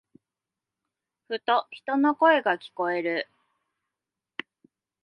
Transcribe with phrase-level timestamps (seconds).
[1.27, 3.27] ふと、人の声が聞こえる。